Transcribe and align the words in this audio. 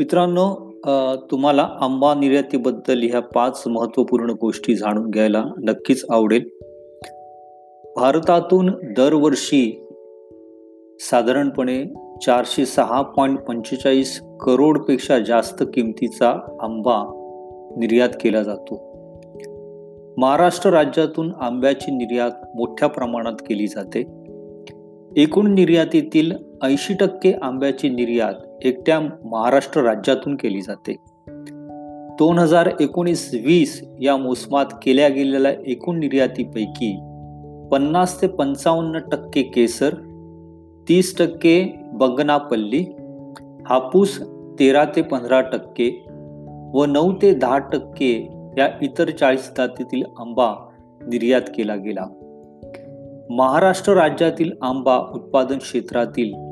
मित्रांनो 0.00 0.72
तुम्हाला 1.30 1.68
आंबा 1.80 2.14
निर्यातीबद्दल 2.14 3.02
ह्या 3.02 3.20
पाच 3.20 3.62
महत्त्वपूर्ण 3.66 4.30
गोष्टी 4.30 4.74
जाणून 4.74 5.10
घ्यायला 5.10 5.44
नक्कीच 5.58 6.04
आवडेल. 6.10 6.48
भारतातून 7.96 8.66
दरवर्षी 8.96 9.86
साधारणपणे 11.00 11.84
चारशे 12.26 12.66
सहा 12.66 13.02
पॉईंट 13.02 13.38
पंचेचाळीस 13.38 14.20
करोडपेक्षा 14.20 15.18
जास्त 15.18 15.62
किमतीचा 15.74 16.30
आंबा 16.60 17.02
निर्यात 17.76 18.08
केला 18.08 18.42
जातो. 18.42 18.74
महाराष्ट्र 20.18 20.70
राज्यातून 20.70 21.32
आंब्याची 21.40 21.90
निर्यात 21.90 22.56
मोठ्या 22.56 22.88
प्रमाणात 22.88 23.34
केली 23.48 23.66
जाते. 23.66 24.00
एकूण 25.16 25.54
निर्यातीतील 25.54 26.32
ऐंशी 26.62 26.94
टक्के 26.94 27.32
आंब्याची 27.42 27.88
निर्यात 27.88 28.34
एकट्या 28.64 29.00
महाराष्ट्र 29.24 29.82
राज्यातून 29.82 30.36
केली 30.36 30.60
जाते. 30.60 30.96
दोन 32.18 32.38
हजार 32.38 32.70
एकोणीस 32.80 33.34
वीस 33.34 33.84
या 34.00 34.16
मोसमात 34.16 34.66
केल्या 34.82 35.08
गेलेल्या 35.08 35.52
एकूण 35.66 35.98
निर्यातीपैकी 35.98 36.92
पन्नास 37.72 38.22
ते 38.22 38.26
पंचावन्न 38.26 38.98
टक्के 38.98 39.42
केसर 39.42 39.94
तीस 40.88 41.18
टक्के 41.18 41.72
बंगनापल्ली 41.92 42.84
हापूस 43.66 44.20
तेरा 44.58 44.84
ते 44.84 45.02
पंधरा 45.02 45.40
टक्के 45.40 46.04
व 46.74 46.84
नऊ 46.84 47.12
ते 47.22 47.34
दहा 47.34 47.58
टक्के 47.58 48.28
या 48.58 48.68
इतर 48.82 49.10
चाळीस 49.10 49.50
जातीतील 49.56 50.02
आंबा 50.18 50.52
निर्यात 51.02 51.42
केला 51.56 51.76
गेला. 51.76 52.04
महाराष्ट्र 53.30 53.92
राज्यातील 53.92 54.50
आंबा 54.62 54.98
उत्पादन 55.14 55.58
क्षेत्रातील 55.58 56.49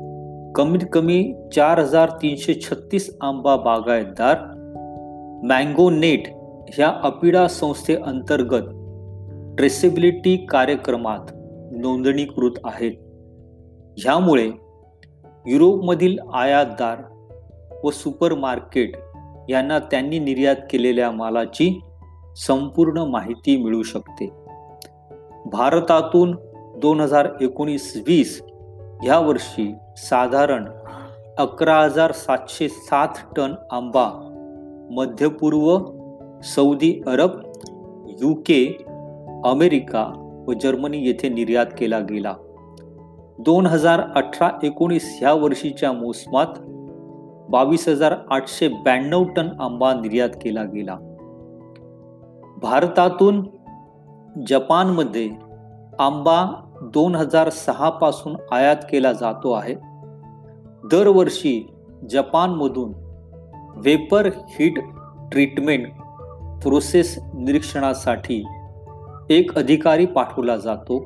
कमीत 0.55 0.79
कमी 0.93 1.33
चार 1.55 1.79
हजार 1.79 2.09
तीनशे 2.09 2.53
छत्तीस 2.53 3.17
आंबा 3.21 3.55
बागायतदार 3.55 4.37
मँगो 5.43 5.89
नेट 5.89 6.27
ह्या 6.73 6.89
अपिडा 7.03 7.47
संस्थेअंतर्गत 7.47 8.65
ट्रेसेबिलिटी 9.57 10.45
कार्यक्रमात 10.45 11.19
नोंदणीकृत 11.71 12.51
आहेत. 12.63 12.91
ह्यामुळे 13.97 14.51
युरोपमधील 15.47 16.17
आयातदार 16.33 16.97
व 17.83 17.89
सुपर 17.89 18.33
मार्केट 18.33 18.91
यांना 19.49 19.79
त्यांनी 19.79 20.19
निर्यात 20.19 20.55
केलेल्या 20.71 21.11
मालाची 21.11 21.81
संपूर्ण 22.35 22.97
माहिती 22.97 23.57
मिळू 23.63 23.83
शकते. 23.83 24.25
भारतातून 25.45 26.35
दोन 26.77 26.99
हजार 26.99 27.27
एकोणीस 27.41 28.03
वीस 28.07 28.41
ह्या 29.03 29.19
वर्षी 29.19 29.75
साधारण 29.97 30.65
अकरा 31.37 31.77
हजार 31.77 32.11
सातशे 32.11 32.69
सात 32.69 33.07
टन 33.35 33.53
आंबा 33.71 34.09
मध्यपूर्व 34.91 35.77
सौदी 36.43 37.01
अरब 37.07 37.29
यू 38.21 38.33
के 38.33 38.85
अमेरिका 39.45 40.11
व 40.47 40.53
जर्मनी 40.53 40.97
येथे 40.97 41.29
निर्यात 41.29 41.65
केला 41.77 41.99
गेला. 41.99 42.33
दोन 43.39 43.65
हजार 43.65 44.01
अठरा 44.15 44.49
एकोणीस 44.63 45.17
ह्या 45.21 45.33
वर्षीच्या 45.33 45.91
मोसमात 45.91 46.59
बावीस 47.49 47.87
हजार 47.87 48.15
आठशे 48.29 48.67
ब्याण्णव 48.67 49.23
टन 49.23 49.49
आंबा 49.59 49.93
निर्यात 49.93 50.29
केला 50.29 50.63
गेला. 50.63 50.97
भारतातून 52.61 53.47
जपानमध्ये 54.47 55.29
आंबा 55.99 56.65
दोन 56.93 57.15
हजार 57.15 57.49
सहा 57.49 57.89
पासून 57.89 58.35
आयात 58.51 58.75
केला 58.75 59.13
जातो 59.13 59.51
आहे. 59.51 59.75
दरवर्षी 60.91 61.73
जपानमधून 62.09 62.93
वेपर 63.75 64.25
हीट 64.25 64.79
ट्रीटमेंट 65.31 65.87
प्रोसेस 66.63 67.19
निरीक्षणासाठी 67.33 68.45
एक 69.29 69.57
अधिकारी 69.57 70.05
पाठवला 70.05 70.57
जातो 70.57 71.05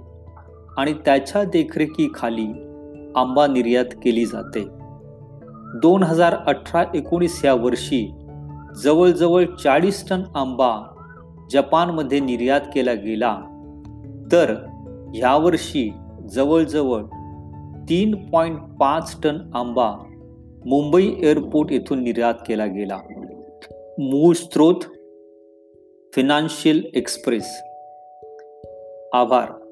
आणि 0.77 0.93
त्याच्या 0.93 1.43
देखरेखीखाली 1.43 2.47
आंबा 3.15 3.47
निर्यात 3.47 3.85
केली 3.85 4.25
जाते. 4.25 4.67
दोन 5.79 6.03
हजार 6.03 6.35
अठरा 6.47 6.83
एकोणीस 6.93 7.45
या 7.45 7.53
वर्षी 7.53 8.13
जवळजवळ 8.83 9.45
चाळीस 9.45 10.09
टन 10.09 10.21
आंबा 10.35 10.77
जपानमध्ये 11.51 12.19
निर्यात 12.19 12.61
केला 12.73 12.93
गेला. 12.93 13.37
तर 14.31 14.55
यावर्षी 15.13 15.93
जवळजवळ 16.29 17.03
तीन 17.89 18.29
पॉईंट 18.29 18.59
पाच 18.59 19.21
टन 19.23 19.37
आंबा 19.53 19.95
मुंबई 20.65 21.13
एअरपोर्ट 21.21 21.71
येथून 21.71 22.03
निर्यात 22.03 22.33
केला 22.47 22.65
गेला. 22.65 22.99
मूळ 23.99 24.33
स्त्रोत 24.33 24.75
फिनान्शियल 26.13 26.91
एक्सप्रेस. 26.93 27.63
आभार. 29.13 29.62